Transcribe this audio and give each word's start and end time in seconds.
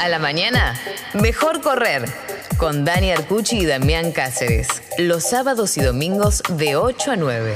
A 0.00 0.08
la 0.08 0.18
mañana, 0.18 0.74
mejor 1.14 1.60
correr. 1.60 2.04
Con 2.56 2.84
Dani 2.84 3.12
Arcucci 3.12 3.58
y 3.60 3.66
Damián 3.66 4.12
Cáceres. 4.12 4.68
Los 4.98 5.24
sábados 5.24 5.76
y 5.78 5.82
domingos 5.82 6.42
de 6.48 6.76
8 6.76 7.12
a 7.12 7.16
9. 7.16 7.54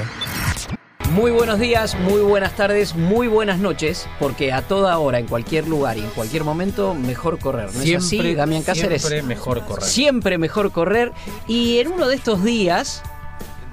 Muy 1.11 1.31
buenos 1.31 1.59
días, 1.59 1.95
muy 1.95 2.21
buenas 2.21 2.55
tardes, 2.55 2.95
muy 2.95 3.27
buenas 3.27 3.59
noches, 3.59 4.07
porque 4.19 4.51
a 4.51 4.61
toda 4.61 4.97
hora, 4.97 5.19
en 5.19 5.27
cualquier 5.27 5.67
lugar 5.67 5.97
y 5.97 6.01
en 6.01 6.09
cualquier 6.09 6.43
momento, 6.43 6.93
mejor 6.93 7.39
correr. 7.39 7.73
¿No 7.73 7.81
es 7.81 7.95
así, 7.95 8.33
Damián 8.35 8.63
Cáceres? 8.63 9.01
Siempre 9.03 9.23
mejor 9.23 9.63
correr. 9.65 9.83
Siempre 9.85 10.37
mejor 10.37 10.71
correr. 10.71 11.11
Y 11.47 11.79
en 11.79 11.89
uno 11.89 12.07
de 12.07 12.15
estos 12.15 12.43
días, 12.43 13.01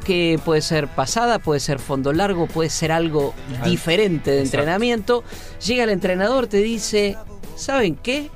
que 0.04 0.38
puede 0.44 0.60
ser 0.62 0.88
pasada, 0.88 1.38
puede 1.38 1.60
ser 1.60 1.78
fondo 1.78 2.12
largo, 2.12 2.46
puede 2.46 2.68
ser 2.70 2.92
algo 2.92 3.34
Al- 3.62 3.70
diferente 3.70 4.30
de 4.30 4.38
Exacto. 4.40 4.58
entrenamiento, 4.58 5.24
llega 5.66 5.84
el 5.84 5.90
entrenador, 5.90 6.46
te 6.46 6.58
dice, 6.58 7.16
¿saben 7.56 7.96
qué? 7.96 8.30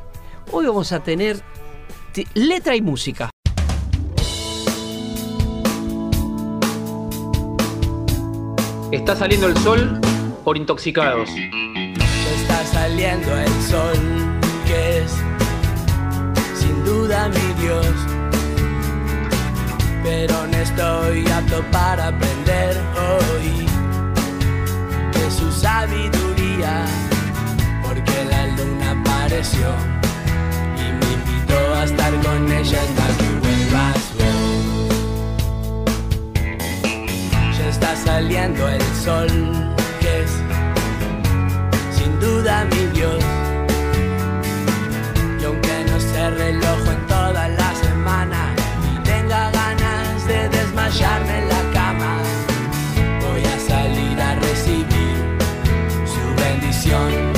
Hoy 0.53 0.65
vamos 0.67 0.93
a 0.93 1.01
tener 1.01 1.43
letra 2.35 2.77
y 2.77 2.81
música. 2.81 3.31
Está 8.93 9.17
saliendo 9.17 9.49
el 9.49 9.57
sol 9.59 10.01
por 10.45 10.57
intoxicados. 10.57 11.29
Está 11.31 12.65
saliendo 12.65 13.37
el 13.37 13.53
sol, 13.63 13.99
que 14.67 14.99
es 14.99 15.13
sin 16.55 16.85
duda 16.85 17.29
mi 17.29 17.63
Dios. 17.63 17.87
Pero 20.05 20.47
no 20.47 20.57
estoy 20.57 21.27
apto 21.27 21.65
para 21.73 22.09
aprender 22.09 22.77
hoy 22.95 23.67
de 25.13 25.31
su 25.33 25.51
sabiduría, 25.51 26.87
porque 27.83 28.25
la 28.31 28.47
luna 28.47 29.03
apareció 29.03 30.06
invitó 31.47 31.75
a 31.75 31.85
estar 31.85 32.13
con 32.23 32.53
ella 32.53 32.79
hasta 32.83 33.07
que 33.19 33.29
vuelvas 33.41 34.13
vos. 34.19 34.89
Ya 37.59 37.69
está 37.69 37.97
saliendo 37.97 38.69
el 38.69 38.83
sol, 39.05 39.29
que 40.01 40.23
es 40.23 40.31
sin 41.97 42.19
duda 42.21 42.65
mi 42.65 42.87
Dios. 42.99 43.25
Y 45.41 45.45
aunque 45.45 45.85
no 45.89 46.01
se 46.01 46.31
reloj 46.31 46.89
en 46.89 47.07
toda 47.07 47.49
la 47.49 47.75
semana 47.75 48.55
y 48.93 49.03
tenga 49.05 49.51
ganas 49.51 50.27
de 50.27 50.49
desmayarme 50.49 51.39
en 51.39 51.49
la 51.49 51.73
cama, 51.73 52.19
voy 53.21 53.45
a 53.45 53.59
salir 53.69 54.21
a 54.21 54.35
recibir 54.37 55.39
su 56.07 56.43
bendición. 56.43 57.36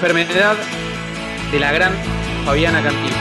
Enfermedad 0.00 0.56
de 1.52 1.60
la 1.60 1.72
gran 1.72 1.92
Fabiana 2.46 2.82
Cantilo. 2.82 3.19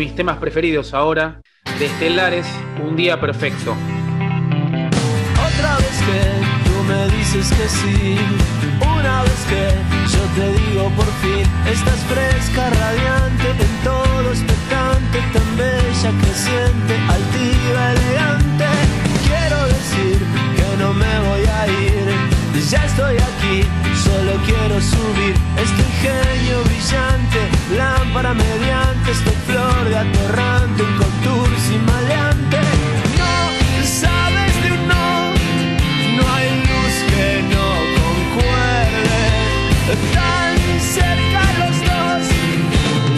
Mis 0.00 0.14
temas 0.14 0.38
preferidos 0.38 0.94
ahora, 0.94 1.42
de 1.78 1.84
Estelares, 1.84 2.46
Un 2.82 2.96
Día 2.96 3.20
Perfecto. 3.20 3.76
Otra 5.32 5.76
vez 5.76 5.96
que 6.08 6.20
tú 6.64 6.82
me 6.88 7.04
dices 7.18 7.52
que 7.52 7.68
sí, 7.68 8.16
una 8.80 9.22
vez 9.24 9.44
que 9.50 9.68
yo 10.16 10.22
te 10.36 10.52
digo 10.58 10.88
por 10.96 11.04
fin, 11.20 11.44
estás 11.70 12.00
fresca, 12.08 12.70
radiante, 12.70 13.50
en 13.50 13.84
todo 13.84 14.30
expectante, 14.30 15.18
tan 15.34 15.56
bella, 15.58 16.10
creciente, 16.22 16.94
altiva, 17.16 17.92
elegante. 17.92 18.68
Quiero 19.28 19.66
decir 19.66 20.18
que 20.56 20.76
no 20.82 20.94
me 20.94 21.14
voy 21.28 21.44
a 21.44 21.66
ir, 21.68 22.62
ya 22.70 22.82
estoy 22.86 23.16
aquí, 23.18 23.68
solo 24.10 24.32
quiero 24.44 24.80
subir 24.80 25.34
este 25.56 25.82
ingenio 25.82 26.62
brillante, 26.64 27.40
lámpara 27.76 28.34
mediante, 28.34 29.10
esta 29.10 29.30
flor 29.46 29.84
de 29.88 29.96
atorrante, 29.98 30.82
un 30.82 30.96
contour 30.96 31.48
sin 31.66 31.84
maleante. 31.84 32.58
No 33.18 33.34
sabes 34.02 34.52
de 34.62 34.72
un 34.72 34.88
no. 34.88 35.10
No 36.18 36.24
hay 36.34 36.50
luz 36.68 36.94
que 37.12 37.28
no 37.54 37.68
concuerde. 38.00 39.20
Tan 40.16 40.56
cerca 40.96 41.42
los 41.60 41.76
dos, 41.90 42.22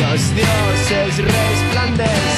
los 0.00 0.20
dioses 0.34 1.10
resplandecen. 1.18 2.31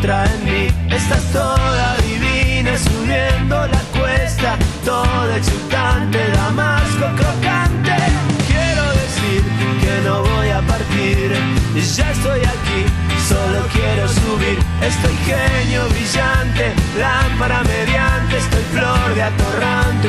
En. 0.00 0.92
Estás 0.92 1.24
toda 1.32 1.96
divina 2.06 2.78
subiendo 2.78 3.66
la 3.66 3.80
cuesta. 3.98 4.56
Toda 4.84 5.36
exultante, 5.36 6.18
damasco 6.30 7.06
crocante. 7.16 7.96
Quiero 8.46 8.84
decir 8.92 9.42
que 9.80 10.08
no 10.08 10.22
voy 10.22 10.50
a 10.50 10.60
partir. 10.62 11.32
Ya 11.74 12.10
estoy 12.12 12.40
aquí, 12.40 12.80
solo 13.28 13.66
quiero 13.72 14.06
subir. 14.08 14.58
Estoy 14.82 15.16
genio 15.26 15.88
brillante, 15.88 16.72
lámpara 16.96 17.60
mediante. 17.64 18.38
Estoy 18.38 18.62
flor 18.72 19.14
de 19.16 19.22
atorrante, 19.24 20.08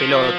las 0.00 0.33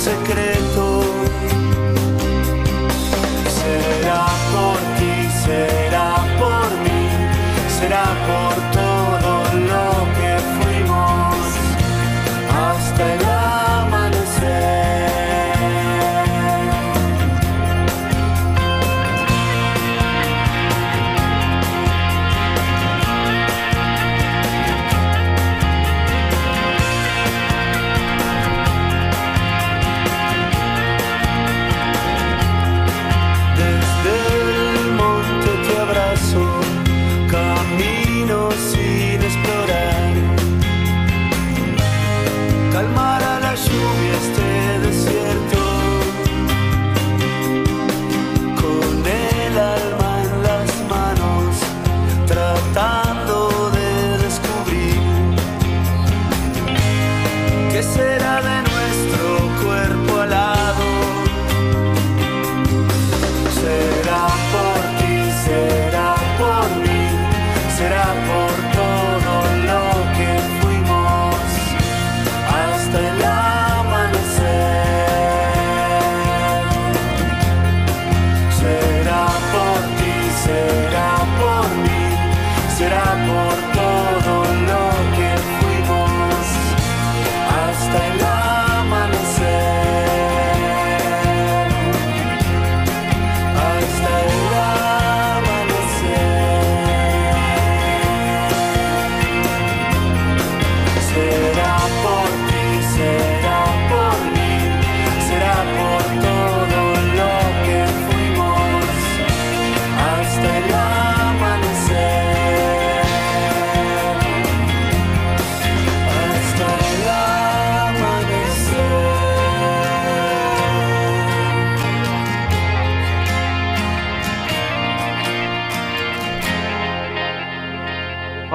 secreto? 0.00 0.69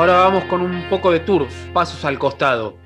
Ahora 0.05 0.19
vamos 0.19 0.43
con 0.43 0.61
un 0.61 0.87
poco 0.87 1.09
de 1.11 1.19
tours, 1.19 1.51
pasos 1.73 2.05
al 2.05 2.19
costado. 2.19 2.77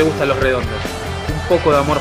le 0.00 0.06
gustan 0.06 0.28
los 0.28 0.40
redondos. 0.40 0.80
Un 1.28 1.48
poco 1.58 1.70
de 1.70 1.76
amor 1.76 1.99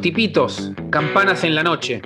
Tipitos, 0.00 0.70
campanas 0.90 1.42
en 1.42 1.56
la 1.56 1.64
noche. 1.64 2.00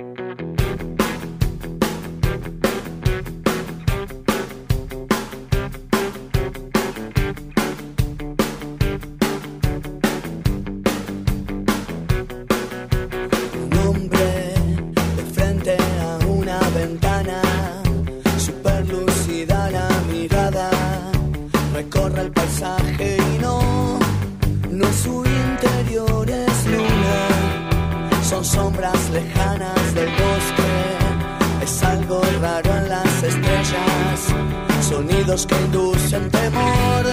Inducen 35.65 36.29
temor 36.29 37.03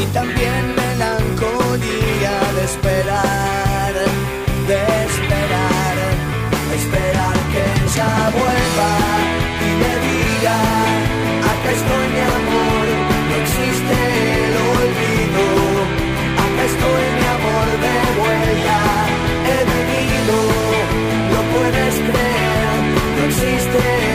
y 0.00 0.04
también 0.12 0.62
melancolía 0.74 2.34
de 2.56 2.64
esperar, 2.64 3.94
de 4.70 4.80
esperar, 5.08 5.96
esperar 6.80 7.36
que 7.52 7.62
ella 7.84 8.10
vuelva 8.38 8.92
y 9.66 9.70
me 9.82 9.92
diga, 10.06 10.58
acá 11.52 11.70
estoy 11.78 12.06
mi 12.16 12.22
amor, 12.38 12.86
no 13.28 13.34
existe 13.42 13.96
el 14.44 14.52
olvido, 14.78 15.44
acá 16.44 16.62
estoy 16.72 17.04
mi 17.18 17.26
amor 17.38 17.68
de 17.84 17.96
vuelta, 18.20 18.78
he 19.50 19.60
venido, 19.74 20.36
no 21.32 21.40
puedes 21.54 21.94
creer, 22.08 22.78
no 23.16 23.22
existe 23.30 23.78
el 23.78 24.09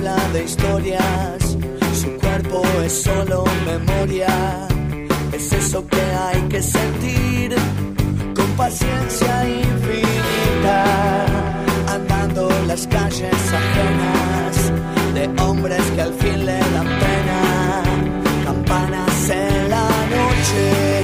puebla 0.00 0.16
de 0.32 0.44
historias. 0.44 1.56
Su 2.00 2.10
cuerpo 2.18 2.62
es 2.84 3.02
solo 3.02 3.44
memoria. 3.66 4.66
Es 5.32 5.52
eso 5.52 5.86
que 5.86 6.00
hay 6.00 6.40
que 6.48 6.62
sentir 6.62 7.54
con 8.34 8.46
paciencia 8.56 9.48
infinita. 9.48 11.26
Andando 11.88 12.48
las 12.66 12.86
calles 12.86 13.34
ajenas 13.62 14.72
de 15.14 15.42
hombres 15.42 15.82
que 15.94 16.00
al 16.00 16.14
fin 16.14 16.46
le 16.46 16.58
dan 16.58 16.88
pena. 17.04 17.82
Campanas 18.44 19.30
en 19.30 19.70
la 19.70 19.88
noche, 20.16 21.02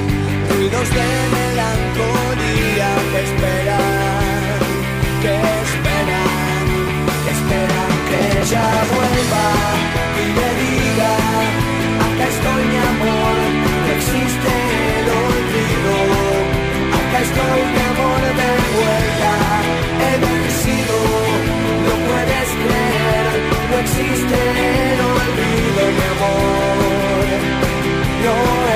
ruidos 0.51 0.89
de 0.99 1.09
melancolía 1.37 2.89
que 3.13 3.21
esperan 3.29 4.59
que 5.23 5.56
ella 8.47 8.63
vuelva 8.95 9.47
y 10.23 10.27
me 10.39 10.49
diga, 10.63 11.13
acá 12.07 12.25
estoy 12.35 12.63
mi 12.73 12.79
amor, 12.93 13.37
no 13.63 13.93
existe 13.97 14.51
el 14.99 15.07
olvido, 15.27 15.95
acá 17.01 17.19
estoy 17.27 17.61
mi 17.75 17.83
amor 17.93 18.23
de 18.41 18.51
vuelta, 18.79 19.33
he 20.05 20.13
vencido, 20.27 20.97
no 21.87 21.95
puedes 22.09 22.49
creer, 22.63 23.27
no 23.71 23.77
existe 23.85 24.37
el 24.93 25.01
olvido, 25.01 25.81
mi 25.97 26.05
amor, 26.15 27.25
no 28.25 28.76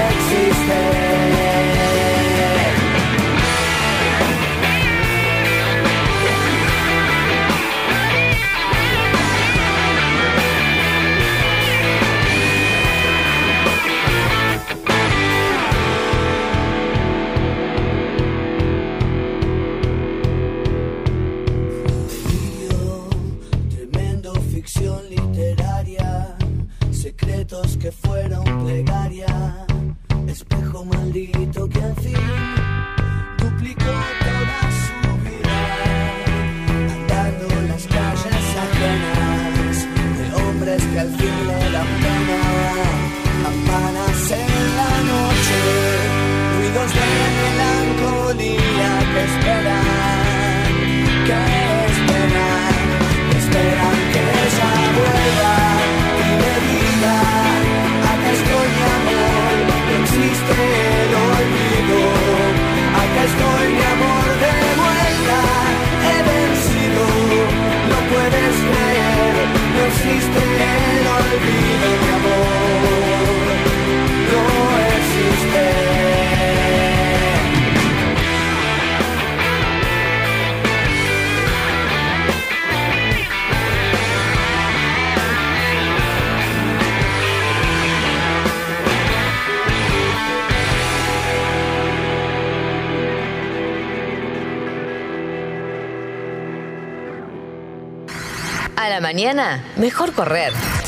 mejor 99.90 100.12
correr. 100.12 100.79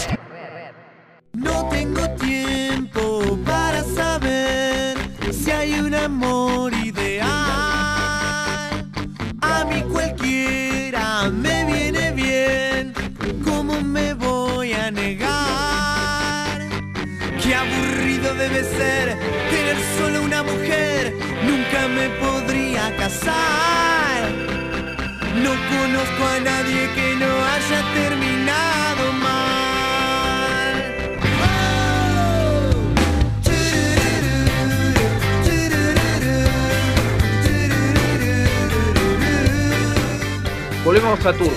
volvemos 40.92 41.24
a 41.24 41.32
Tour. 41.32 41.52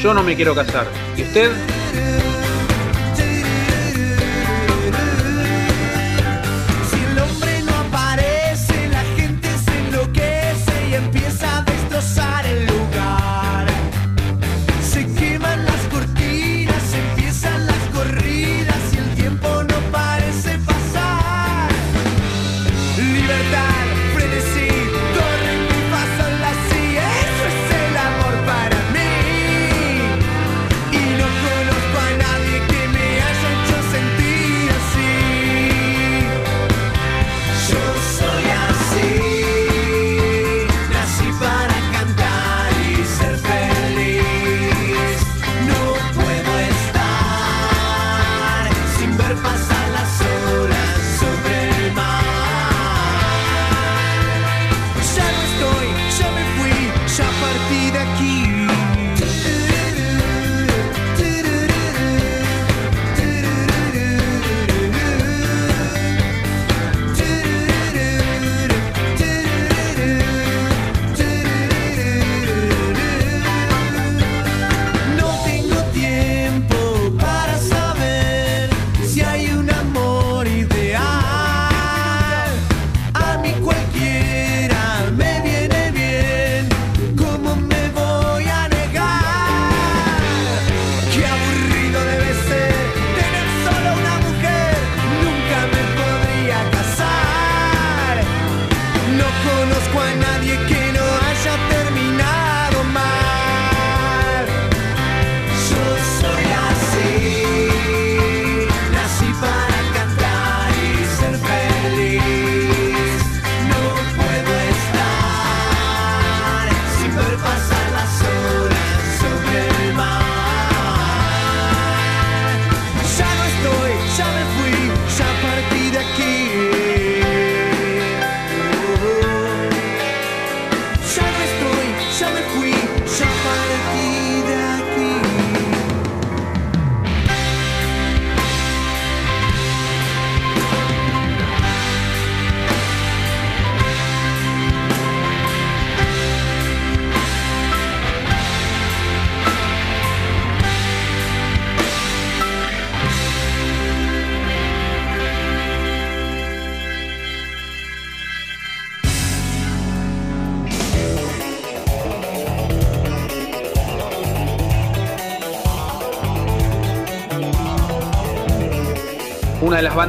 Yo 0.00 0.14
no 0.14 0.22
me 0.22 0.34
quiero 0.34 0.54
casar. 0.54 0.86
¿Y 1.18 1.22
usted? 1.22 1.50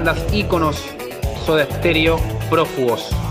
bandas 0.05 0.23
íconos 0.31 0.77
Soda 1.45 1.65
Stereo 1.65 2.19
Prófugos. 2.49 3.24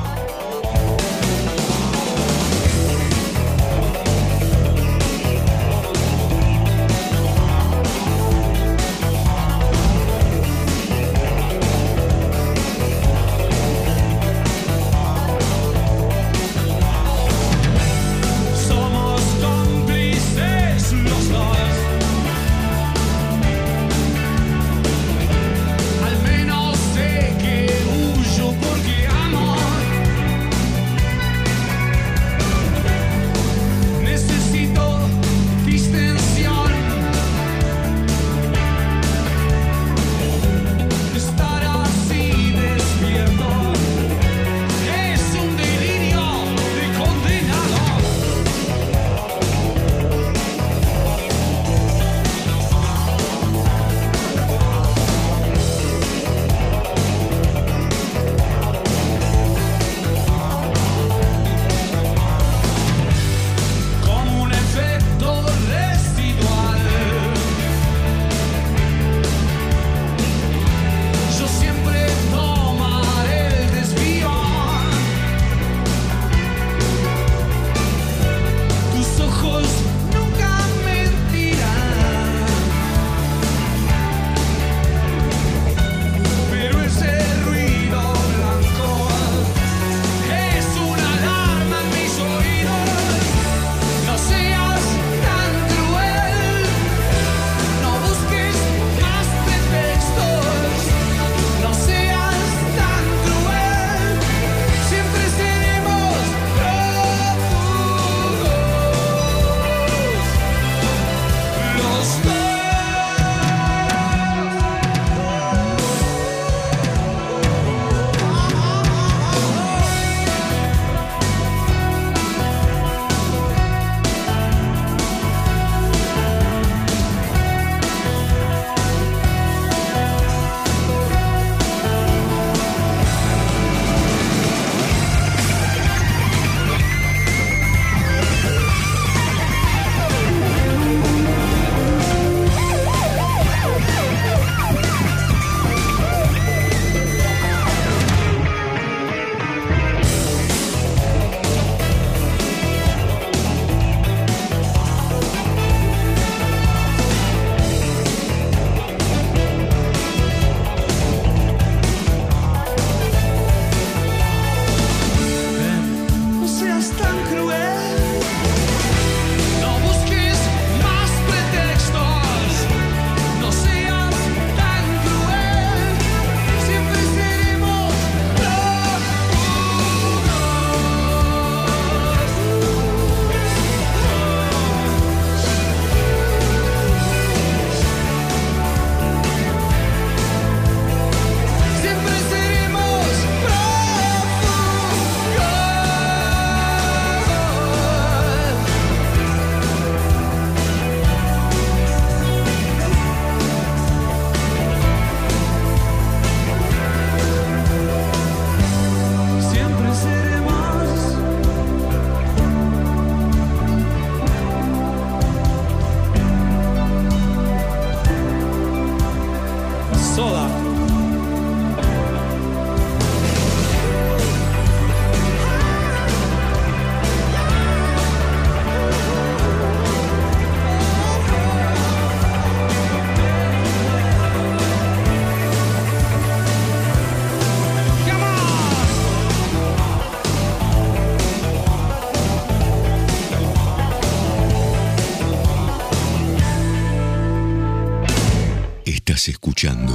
Escuchando 249.15 249.95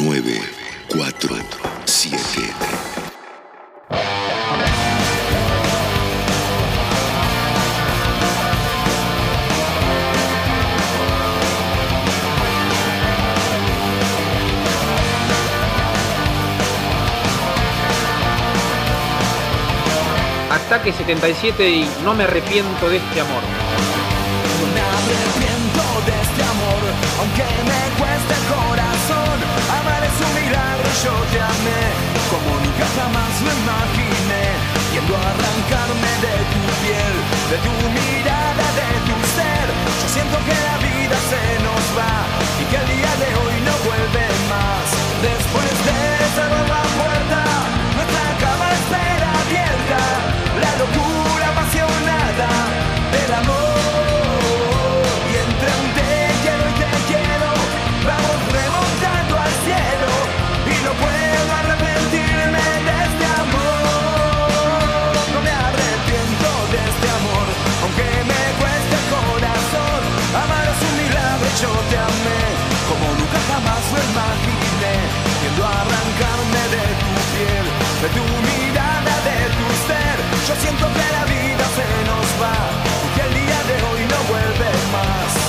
947. 0.00 2.18
Ataque 20.50 20.92
77 20.92 21.68
y 21.68 21.86
no 22.02 22.14
me 22.14 22.24
arrepiento 22.24 22.88
de 22.88 22.96
este 22.96 23.20
amor. 23.20 23.42
Aunque 27.20 27.46
me 27.70 27.82
cueste 27.98 28.32
el 28.38 28.44
corazón. 28.52 29.36
Amar 29.78 30.02
es 30.04 30.16
un 30.24 30.32
milagro, 30.38 30.88
yo 31.04 31.14
te 31.32 31.38
amé, 31.40 31.82
como 32.32 32.50
nunca 32.64 32.86
jamás 32.96 33.32
lo 33.44 33.50
imaginé. 33.62 34.44
Yendo 34.94 35.14
a 35.14 35.22
arrancarme 35.32 36.12
de 36.24 36.34
tu 36.52 36.60
piel, 36.82 37.14
de 37.52 37.58
tu 37.66 37.74
mirada, 37.96 38.66
de 38.80 38.90
tu 39.06 39.16
ser. 39.36 39.66
Yo 40.00 40.08
siento 40.16 40.36
que 40.48 40.56
la 40.68 40.76
vida 40.88 41.16
se 41.32 41.42
nos 41.66 41.84
va 41.98 42.14
y 42.60 42.64
que 42.70 42.76
el 42.82 42.86
día 42.96 43.12
de 43.22 43.30
hoy 43.40 43.56
no 43.68 43.74
vuelve 43.88 44.24
más. 44.48 44.86
Después 45.22 45.70
de 45.88 46.00
cerrar 46.34 46.66
la 46.72 46.84
puerta, 46.98 47.40
yo 71.60 71.70
te 71.90 71.96
amé, 71.98 72.42
como 72.88 73.06
nunca 73.18 73.38
jamás 73.50 73.82
lo 73.90 73.98
imaginé. 73.98 74.94
Yendo 75.42 75.64
a 75.64 75.72
arrancarme 75.82 76.62
de 76.74 76.84
tu 77.02 77.10
piel, 77.32 77.66
de 78.02 78.08
tu 78.14 78.24
mirada, 78.46 79.14
de 79.26 79.38
tu 79.58 79.66
ser. 79.88 80.16
Yo 80.46 80.54
siento 80.62 80.86
que 80.86 81.06
la 81.18 81.24
vida 81.24 81.64
se 81.78 81.88
nos 82.08 82.26
va 82.42 82.56
y 83.04 83.08
que 83.14 83.22
el 83.26 83.32
día 83.42 83.60
de 83.70 83.76
hoy 83.86 84.00
no 84.12 84.18
vuelve 84.30 84.70
más. 84.94 85.47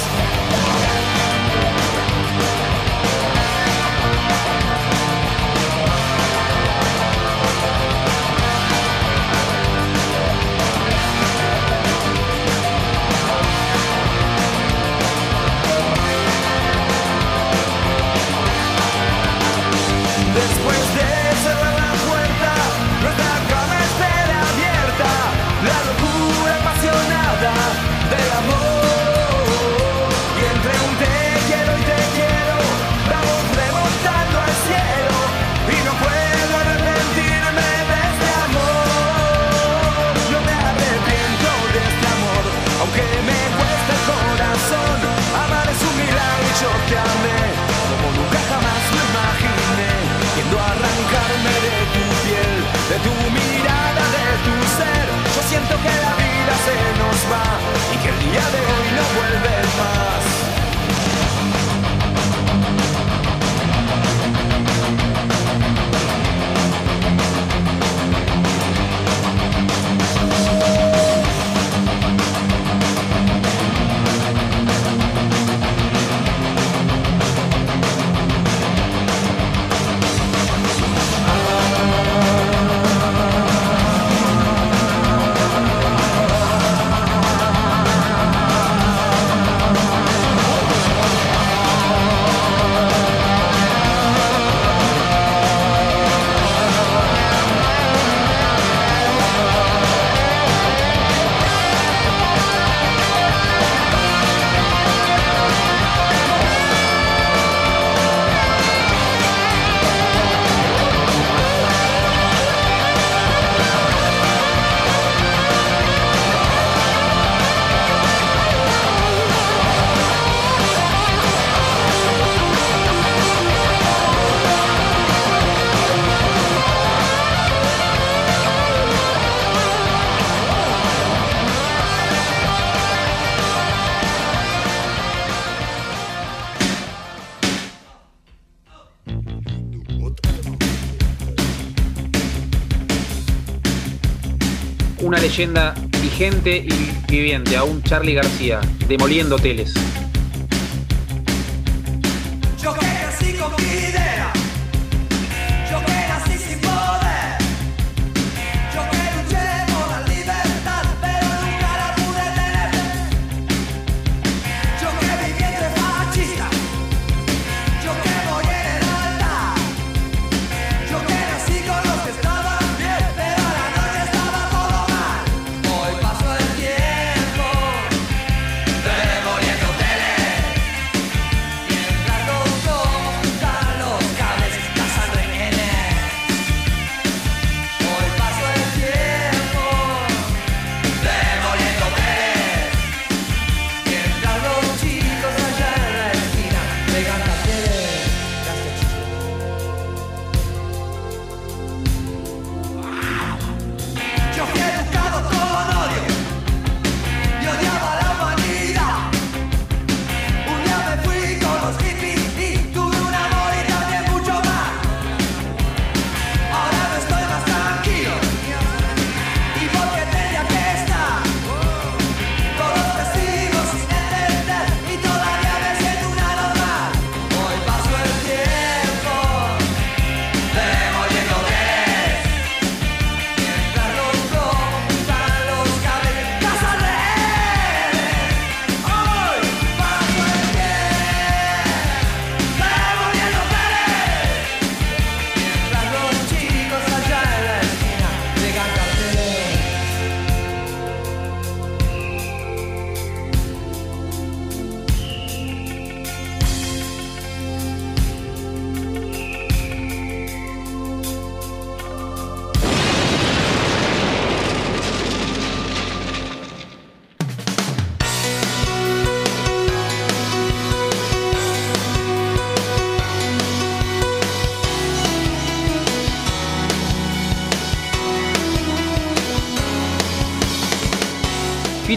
Leyenda 145.40 145.74
vigente 146.02 146.58
y 146.68 147.10
viviente, 147.10 147.56
aún 147.56 147.82
Charlie 147.84 148.16
García, 148.16 148.60
demoliendo 148.90 149.38
hoteles. 149.38 149.74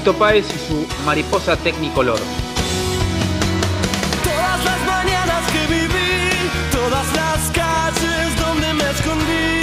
Fito 0.03 0.19
Páez 0.19 0.47
y 0.53 0.59
su 0.59 0.87
Mariposa 1.05 1.57
Technicolor. 1.57 2.19
Todas 4.25 4.65
las 4.65 4.81
mañanas 4.85 5.43
que 5.53 5.63
viví, 5.73 6.51
todas 6.73 7.07
las 7.15 7.39
calles 7.55 8.37
donde 8.37 8.75
me 8.75 8.91
escondí, 8.91 9.63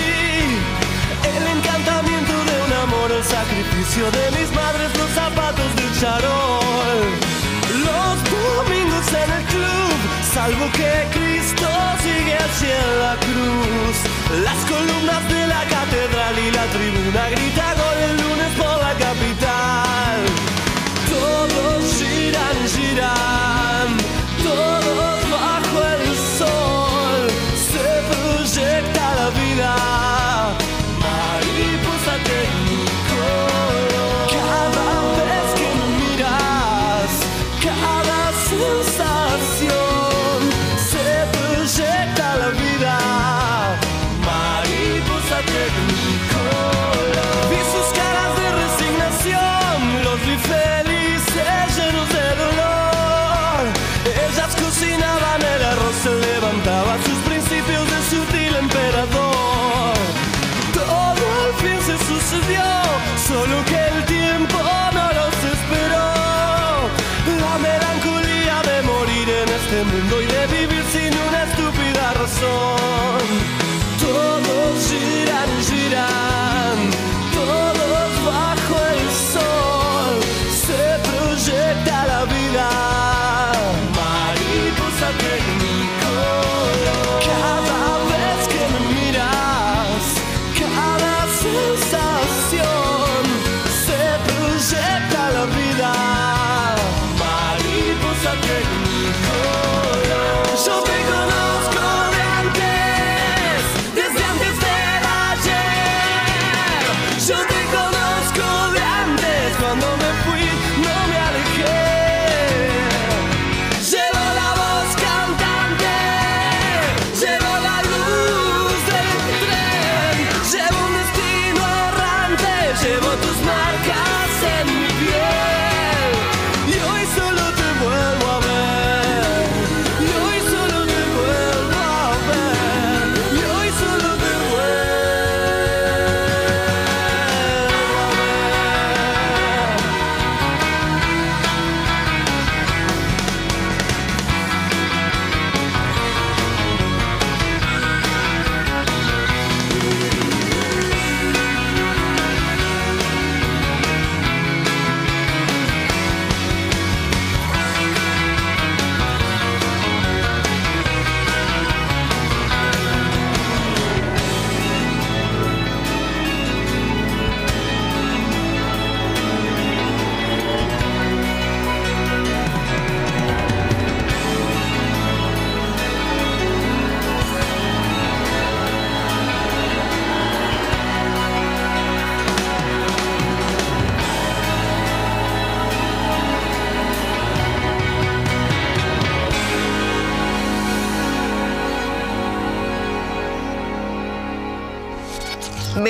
el 1.36 1.44
encantamiento 1.58 2.32
de 2.32 2.56
un 2.66 2.74
amor, 2.88 3.12
el 3.12 3.24
sacrificio 3.26 4.06
de 4.12 4.40
mis 4.40 4.50
madres, 4.56 4.90
los 4.98 5.10
zapatos 5.12 5.76
del 5.76 5.92
charol, 6.00 7.02
los 7.84 8.16
domingos 8.32 9.08
en 9.12 9.30
el 9.40 9.44
club, 9.44 9.92
salvo 10.34 10.72
que 10.72 10.92
Cristo 11.20 11.68
sigue 12.00 12.38
hacia 12.38 12.80
la 13.04 13.16
cruz, 13.28 13.96
las 14.48 14.60
columnas 14.72 15.22
de 15.28 15.48
la 15.48 15.64
catedral 15.68 16.40
y 16.40 16.52
la 16.52 16.66
tribuna 16.72 17.28
grita 17.28 17.74
gol 17.76 17.98
el 18.08 18.16
lunes. 18.22 18.49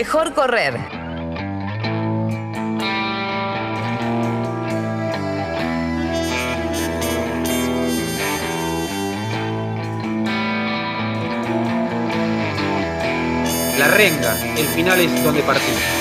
mejor 0.10 0.34
correr. 0.34 0.74
La 13.78 13.88
renga, 13.89 14.36
el 14.57 14.66
final 14.66 14.99
es 14.99 15.24
donde 15.24 15.43
partimos. 15.43 15.99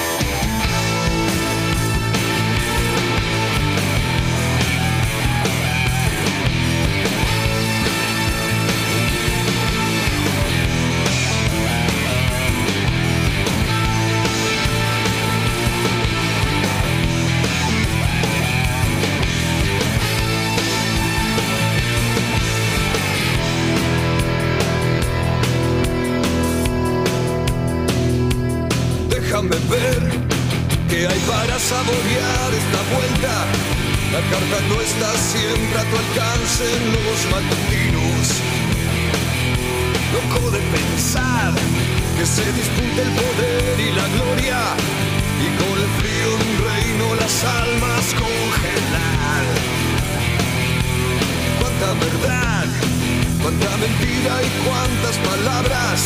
mentira 53.80 54.42
y 54.42 54.50
cuántas 54.66 55.16
palabras 55.18 56.04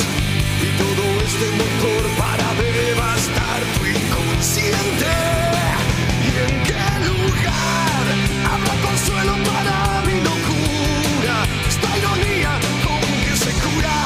y 0.61 0.68
todo 0.77 1.05
este 1.25 1.47
motor 1.61 2.03
para 2.18 2.47
devastar 2.61 3.61
tu 3.77 3.87
inconsciente. 3.87 5.12
¿Y 6.23 6.31
en 6.47 6.55
qué 6.68 6.87
lugar 7.09 8.05
habrá 8.53 8.75
consuelo 8.87 9.35
para 9.51 10.03
mi 10.07 10.16
locura? 10.20 11.37
Esta 11.68 11.89
ironía 11.99 12.53
con 12.85 13.01
que 13.25 13.35
se 13.37 13.53
cura 13.64 13.99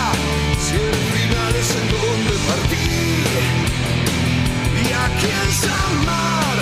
si 0.64 0.74
el 0.76 1.02
final 1.16 1.52
es 1.56 1.70
en 1.80 1.86
donde 1.94 2.34
partir 2.48 3.26
y 4.82 4.92
a 4.92 5.06
quién 5.20 5.48
se 5.52 5.68
amar. 5.68 6.55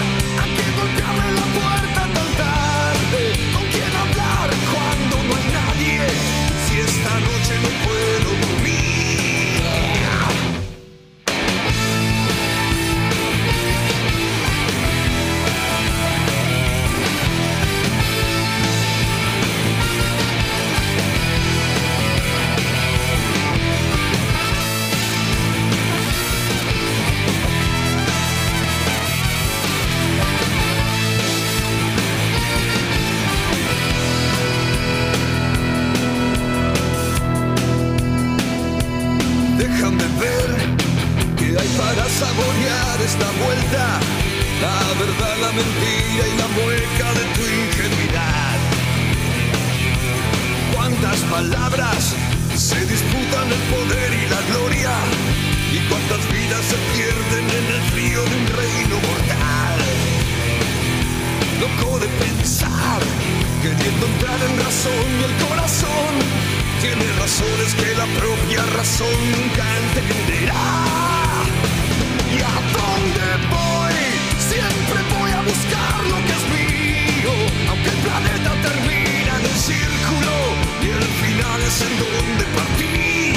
es 81.75 81.81
en 81.83 81.99
donde 81.99 82.45
partí. 82.57 83.33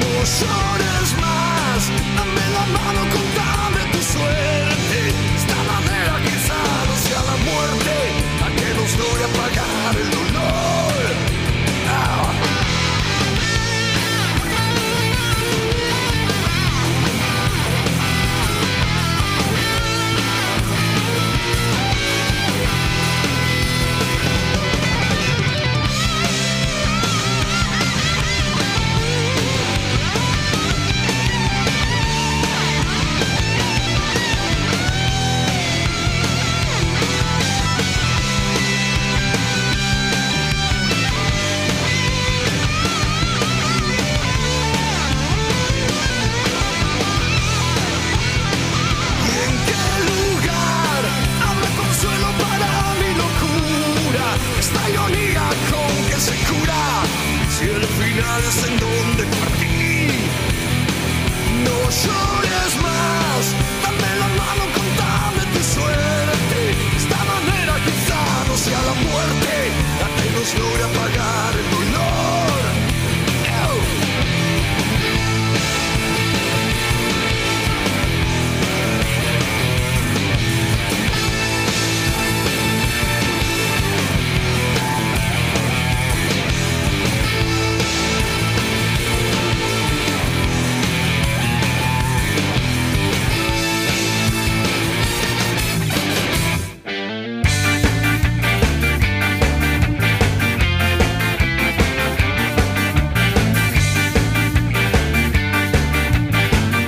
Dos 0.00 0.42
horas 0.42 1.16
más 1.20 1.90
a 2.20 2.55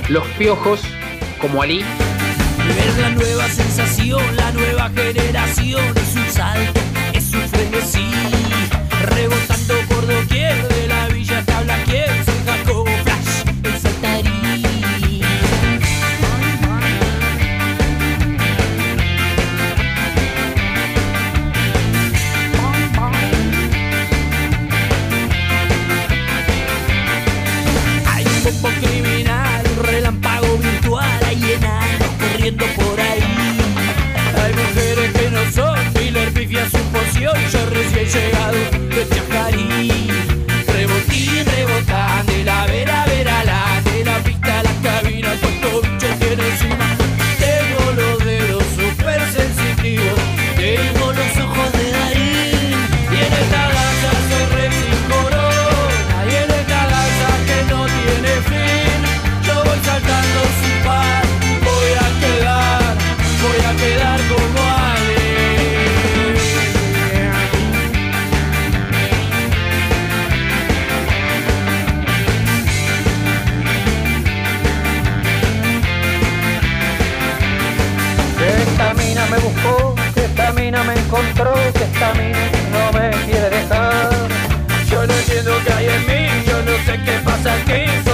Los 0.09 0.27
Piojos, 0.39 0.81
como 1.39 1.63
Ali. 1.63 1.81
Es 1.81 2.99
la 2.99 3.11
nueva 3.11 3.47
sensación, 3.49 4.23
la 4.37 4.51
nueva 4.53 4.91
generación, 4.91 5.83
es 5.97 6.17
un 6.17 6.31
salto, 6.31 6.81
es 7.13 7.33
un 7.35 7.47
frenesí, 7.49 8.11
rebota 9.03 9.58
18 37.19 37.71
recién 37.71 38.07
llegado 38.07 38.59
de 38.95 39.09
Chajarí. 39.09 40.08
pensa 87.49 87.65
quem 87.65 88.08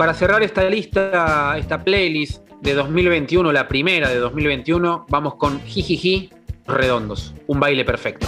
para 0.00 0.14
cerrar 0.14 0.42
esta 0.42 0.64
lista, 0.64 1.58
esta 1.58 1.84
playlist 1.84 2.42
de 2.62 2.72
2021, 2.72 3.52
la 3.52 3.68
primera 3.68 4.08
de 4.08 4.16
2021, 4.16 5.04
vamos 5.10 5.34
con 5.34 5.60
Jijiji 5.60 6.30
Redondos, 6.66 7.34
un 7.46 7.60
baile 7.60 7.84
perfecto. 7.84 8.26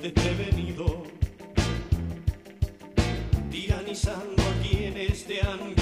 desprevenido, 0.00 1.04
tiranizando 3.50 4.42
a 4.42 4.62
quienes 4.62 5.24
te 5.24 5.40
han 5.40 5.75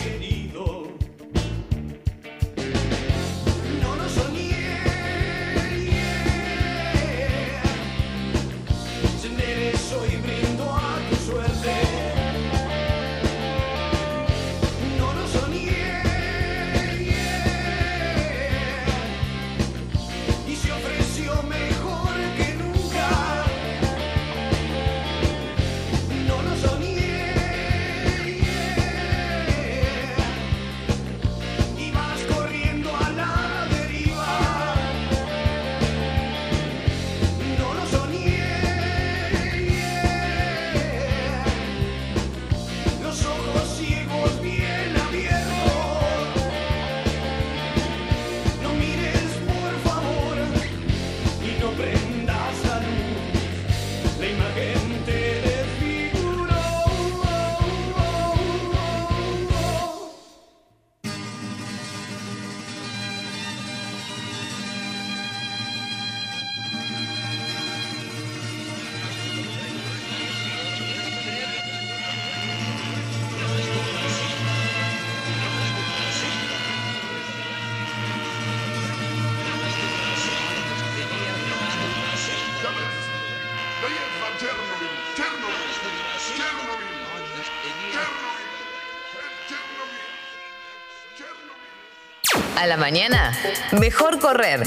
La 92.66 92.78
mañana, 92.78 93.36
mejor 93.72 94.20
correr. 94.20 94.62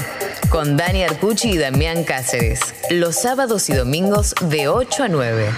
Con 0.50 0.76
Dani 0.76 1.02
Arcucci 1.02 1.50
y 1.50 1.58
Damián 1.58 2.04
Cáceres. 2.04 2.60
Los 2.90 3.16
sábados 3.16 3.68
y 3.70 3.72
domingos 3.72 4.36
de 4.40 4.68
8 4.68 5.04
a 5.04 5.08
9. 5.08 5.48